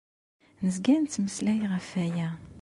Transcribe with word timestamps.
Nezga 0.63 0.95
nettmeslay 0.99 1.59
ɣef 1.73 1.87
waya. 1.95 2.29